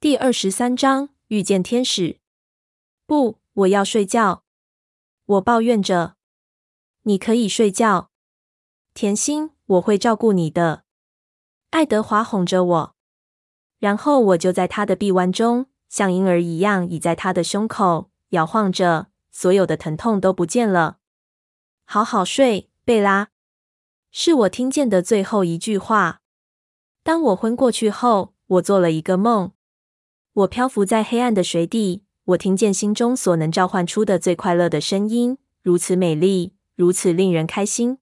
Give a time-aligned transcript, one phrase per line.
[0.00, 2.20] 第二十三章遇见天使。
[3.04, 4.44] 不，我要睡觉。
[5.26, 6.16] 我抱怨着。
[7.02, 8.10] 你可以睡觉，
[8.94, 10.84] 甜心，我会照顾你的。
[11.68, 12.96] 爱德华哄着我，
[13.78, 20.96] 然后我就在他的臂弯中，像婴儿一样倚在他的胸口，摇晃着，所有的疼痛都不见了。
[21.84, 23.28] 好好睡，贝拉，
[24.10, 26.22] 是我听见的最后一句话。
[27.02, 29.52] 当我昏过去后，我做了一个梦。
[30.32, 37.98] 我漂浮在黑暗的水底，我听见心中所能召唤出的最快乐的声音，如此美丽，如此令人开心。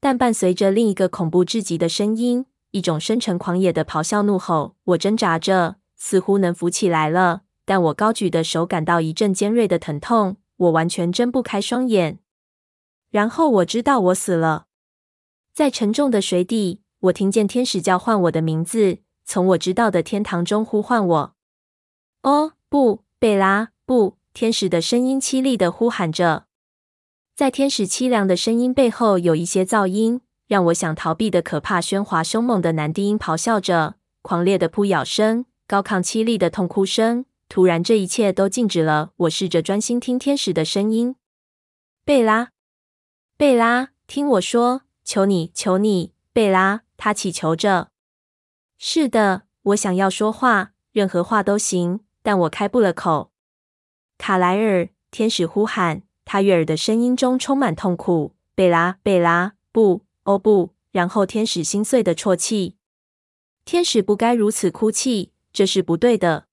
[0.00, 2.46] 但伴随着另一个恐怖至极的声音。
[2.70, 12.18] 一种深沉狂野的咆哮怒吼，我挣扎着，似乎能浮起来了，但我高举的手感到一阵尖锐的疼痛，我完全睁不开双眼。
[13.10, 14.66] 然后我知道我死了，
[15.54, 21.34] 在沉重的水底，我听见天使叫唤我的名字，从我知道的天堂中呼唤我。
[22.22, 24.16] 哦，不，贝拉，不！
[24.32, 26.46] 天使的声音凄厉的呼喊着，
[27.36, 30.20] 在天使凄凉的声音背后有一些噪音。
[30.46, 37.24] 让我想逃避的可怕喧哗，凶猛的男低音咆哮着，狂烈的扑咬声，高亢凄厉的痛哭声。
[37.48, 39.12] 突然，这一切都静止了。
[39.16, 41.16] 我试着专心听天使的声音
[42.04, 42.50] ：“贝拉，
[43.38, 47.88] 贝拉，听我说，求你，求你，贝拉。”他祈求着。
[48.78, 53.30] “是的，我想要说话，任何话都行，但我开不了口。”
[54.18, 58.34] 卡莱尔，天使呼喊，他悦耳的声音中充满痛苦。
[58.54, 60.70] “贝拉，贝拉，不。”哦不！
[60.90, 62.76] 然后天使心碎的啜泣。
[63.66, 66.46] 天使不该如此哭泣，这是不对的。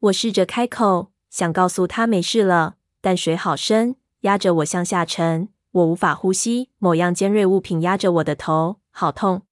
[0.00, 6.70] 我试着开口，想告诉他没事了，但水好深，压着我向下沉，我无法呼吸。
[6.78, 9.42] 某样尖锐物品压着我的头，好痛。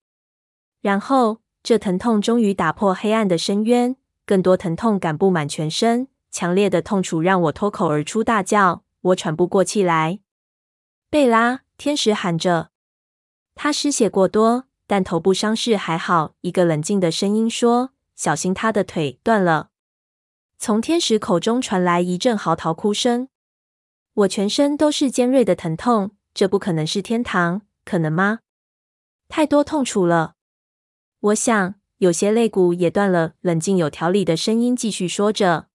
[0.81, 10.21] 然后，这疼痛终于打破黑暗的深渊，更多疼痛感布满全身，强烈的痛楚让我脱口而出大叫，我喘不过气来。
[11.11, 12.71] 贝拉，天使喊着。
[13.55, 16.35] 他失血过多，但头部伤势还好。
[16.43, 19.71] 一个冷静的声音说：“小心他的腿断了。”
[20.59, 23.29] 从天使口中传来一阵嚎啕哭声。
[24.15, 28.41] 我全身都是尖锐的疼痛，这不可能是天堂，可能吗？
[29.29, 30.35] 太多痛楚了。
[31.21, 33.35] 我想，有些肋骨也断了。
[33.41, 35.67] 冷静有条理的声音继续说着。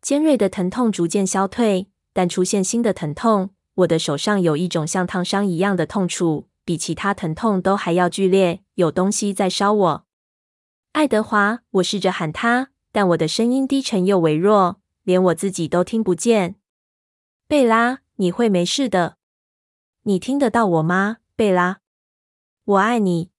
[0.00, 3.50] 尖锐的疼痛逐渐消退，但出现新的疼痛。
[3.74, 6.48] 我的手上有一种像烫伤一样的痛楚。
[6.64, 10.06] 比其他疼痛都还要剧烈，有东西在烧我。
[10.92, 16.54] 爱德华，我试着喊他，但我的声音低沉又微弱，连我自己都听不见。
[17.48, 19.16] 贝拉，你会没事的。
[20.04, 21.78] 你听得到我吗，贝拉？
[22.64, 23.31] 我爱你，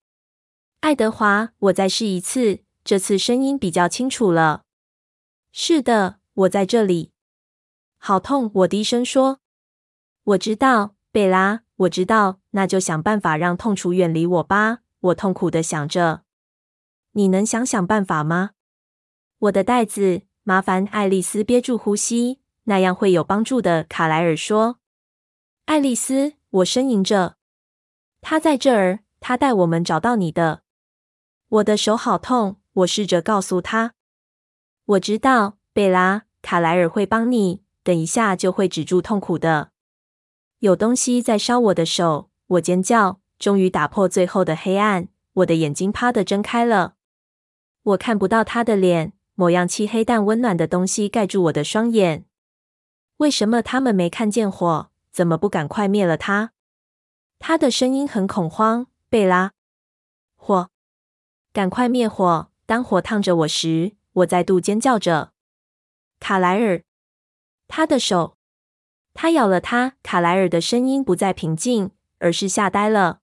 [0.83, 1.53] 爱德华。
[1.59, 4.63] 我再试一次，这次声音比较清楚了。
[5.53, 7.13] 是的，我在这里。
[7.97, 9.39] 好痛，我低声说。
[10.25, 11.63] 我知道，贝拉。
[11.77, 14.79] 我知道，那就想办法让痛楚远离我吧。
[14.99, 16.23] 我痛苦的想着。
[17.13, 18.51] 你能想想办法吗？
[19.39, 23.85] 我的袋子，麻烦爱丽丝憋住呼吸，那样会有帮助的。
[23.85, 24.79] 卡莱尔说。
[25.63, 27.37] 爱丽丝，我呻吟着。
[28.19, 30.62] 她在这儿，她带我们找到你的。
[31.53, 33.93] 我的手好痛，我试着告诉他。
[34.85, 39.69] 我知道，贝拉，卡莱尔会帮你，等一下就会止住痛苦的。
[40.59, 45.09] 有东西在烧我的手，我尖叫，终于打破最后的黑暗。
[45.33, 46.95] 我的眼睛啪地睁开了，
[47.83, 52.25] 我看不到他的脸，某样漆黑但温暖的东西盖住我的双眼。
[53.17, 54.89] 为什么他们没看见火？
[55.11, 56.49] 怎么不赶快灭了它？
[57.37, 58.87] 他的声音很恐慌。
[59.07, 59.51] 贝拉，
[61.53, 62.49] 赶快灭火！
[62.65, 65.33] 当火烫着我时，我再度尖叫着。
[66.19, 66.83] 卡莱尔，
[67.67, 68.37] 他的手。
[69.13, 69.95] 他咬了他。
[70.01, 73.19] 卡莱尔的声音不再平静，而是吓呆了。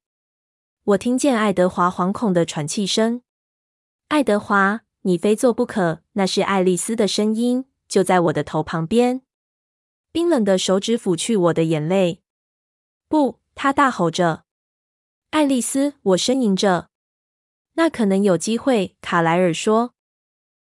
[0.85, 3.23] 我听见爱德华惶恐的喘气声。
[4.07, 6.03] 爱德华，你非做不可。
[6.13, 9.23] 那是爱丽丝的声音，就在我的头旁边。
[10.13, 12.23] 冰冷的手指抚去我的眼泪。
[13.09, 14.45] 不，他大吼着。
[15.31, 16.90] 爱丽丝，我呻吟着。
[17.81, 19.95] 那可能有机会，卡莱尔说。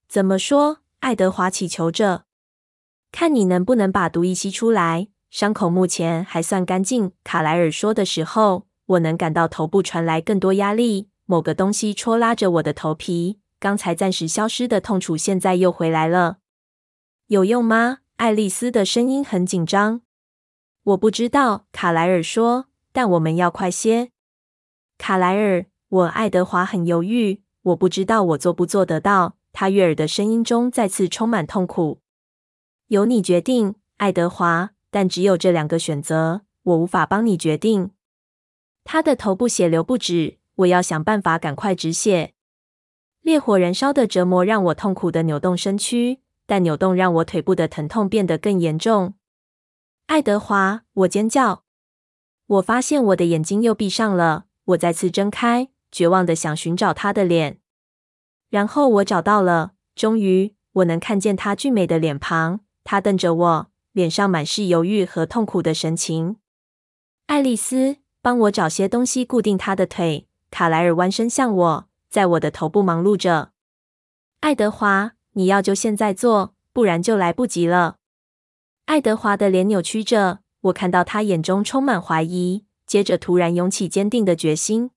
[0.09, 0.79] 怎么说？
[1.01, 2.23] 爱德华祈求着。
[3.11, 5.09] 看你能不能把毒液吸出来。
[5.29, 7.11] 伤口目前还算干净。
[7.25, 13.41] 卡莱尔说的时候，我能感到头部传来更多压力，某个东西戳拉着我的头皮。
[13.59, 16.39] 刚才暂时消失的痛楚现在又回来了。
[17.27, 17.99] 有用吗？
[18.19, 20.03] 爱丽丝的声音很紧张。
[20.85, 22.67] 我不知道，卡莱尔说。
[22.93, 24.13] 但我们要快些。
[24.97, 27.43] 卡莱尔，我爱德华很犹豫。
[27.63, 29.37] 我不知道我做不做得到。
[29.53, 32.01] 他悦耳的声音中再次充满痛苦。
[32.87, 37.91] 由你决定，爱德华，但只有这两个选择，我无法帮你决定。
[38.85, 42.35] 他的头部血流不止，我要想办法赶快止血。
[43.21, 49.15] 烈火燃烧的折磨让我痛苦的扭动身躯，但扭动让我腿部的疼痛变得更严重。
[50.07, 51.65] 爱德华，我尖叫。
[52.47, 54.47] 我发现我的眼睛又闭上了。
[54.67, 57.59] 我再次睁开，绝望的想寻找他的脸。
[58.49, 62.61] 然后我找到了，终于，我能看见他俊美的脸庞。
[62.83, 66.37] 他瞪着我，脸上满是犹豫和痛苦的神情。
[67.27, 70.27] 爱丽丝，帮我找些东西固定他的腿。
[70.51, 73.53] 卡莱尔弯身向我，在我的头部忙碌着。
[74.41, 77.99] 爱德华，你要就现在做，不然就来不及了。
[78.87, 84.91] 爱德华的脸扭曲着，我看到他眼中充满怀疑，接着突然涌起坚定的决心。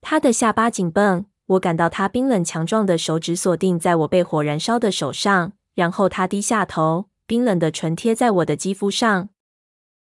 [0.00, 9.28] 他的下巴紧绷，我感到他冰冷强壮的手指锁定在我被火燃烧的手上，然后他低下头，冰冷的唇贴在我的肌肤上。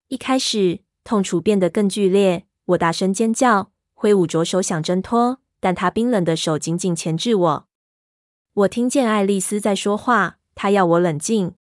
[0.09, 7.67] 一开始，痛楚变得更剧烈，我大声尖叫，挥舞着手想挣脱，但他冰冷的手紧紧钳制我。
[8.55, 11.55] 我听见爱丽丝在说话，她要我冷静。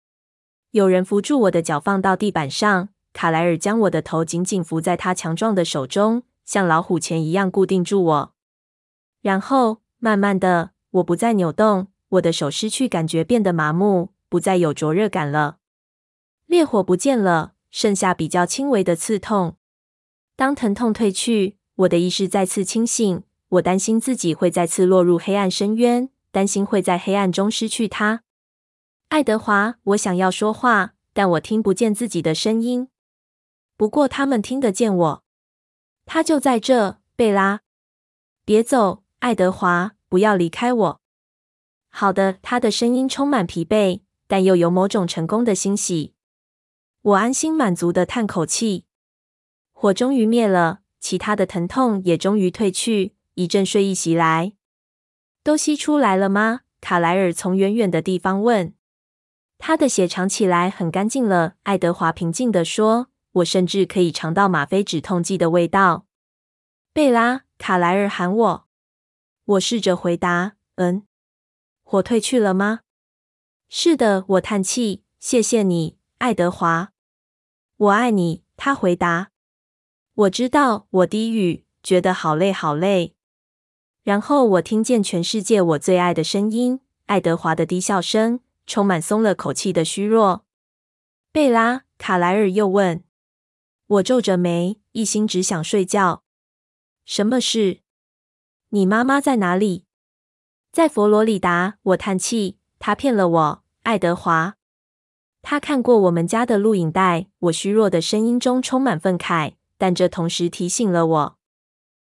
[0.70, 8.34] 有人扶住我的脚放到地板上，卡莱尔将我的头紧紧扶在他强壮的手中，像老虎钳一样固定住我。
[9.20, 15.58] 然后，慢慢的，我不再扭动，我的手失去感觉，变得麻木，不再有灼热感了。
[16.46, 19.56] 烈火不见了，剩下比较轻微的刺痛。
[20.36, 23.22] 当疼痛退去，我的意识再次清醒。
[23.48, 28.22] 我担心自己会再次落入黑暗深渊，担心会在黑暗中失去他。
[29.08, 32.88] 爱德华，我想要说话，但我听不见自己的声音。
[33.76, 35.25] 不过他们听得见我。
[36.06, 37.60] 他就在这，贝拉。
[38.44, 41.00] 别走，爱德华，不要离开我。
[41.88, 46.14] 好的，他的声音充满疲惫，但又有某种成功的欣喜。
[47.02, 48.84] 我安心满足的叹口气。
[49.72, 53.14] 火终于灭了，其他的疼痛也终于退去。
[53.34, 54.52] 一阵睡意袭来。
[55.42, 56.60] 都吸出来了吗？
[56.80, 58.74] 卡莱尔从远远的地方问。
[59.58, 63.08] 他的血尝起来很干净了，爱德华平静地说。
[63.36, 66.06] 我甚至可以尝到吗啡止痛剂的味道。
[66.92, 68.66] 贝拉，卡莱尔喊我。
[69.44, 71.02] 我试着回答：“嗯。”
[71.84, 72.80] 火退去了吗？
[73.68, 75.02] 是的，我叹气。
[75.20, 76.92] 谢谢你，爱德华。
[77.76, 79.30] 我爱你，他回答。
[80.14, 83.14] 我知道，我低语，觉得好累，好累。
[84.02, 90.46] 然后我听见全世界我最爱的声音，爱德华的低笑声，充满松了口气的虚弱。
[91.32, 93.02] 贝拉，卡莱尔又问。
[93.88, 96.24] 我皱着眉，一心只想睡觉。
[97.04, 97.82] 什么事？
[98.70, 99.84] 你妈妈在哪里？
[100.72, 101.78] 在佛罗里达。
[101.82, 104.56] 我叹气，她骗了我，爱德华。
[105.40, 107.28] 她看过我们家的录影带。
[107.38, 111.38] 我虚弱的声音中充满愤慨，但这同时提醒了我。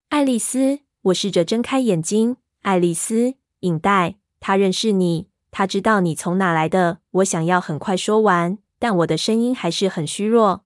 [0.09, 0.81] 爱丽丝。
[1.03, 6.99] 我试着睁开眼睛，爱丽丝，影带，他认识你，他知道你从哪来的。
[7.13, 10.65] 我想要很快说完，但我的声音还是很虚弱。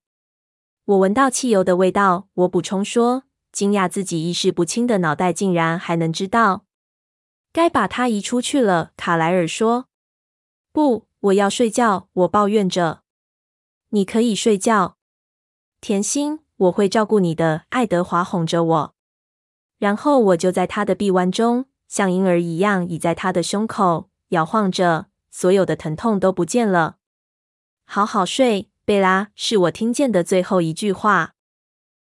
[0.86, 6.66] 我闻到汽油的味道，我补充说，惊讶自己意识不清的脑袋竟然还能知道。
[7.54, 9.86] 该把它移出去了，卡莱尔说。
[10.72, 13.00] 不，我要睡觉，我抱怨着。
[13.90, 14.98] 你可以睡觉，
[15.80, 17.64] 甜心，我会照顾你的。
[17.70, 18.94] 爱德华哄着我。
[19.78, 26.96] 然后我就在他的臂弯中，像婴儿一样倚在他的胸口，摇晃着，所有的疼痛都不见了。
[27.86, 31.32] 好好睡，贝拉，是我听见的最后一句话。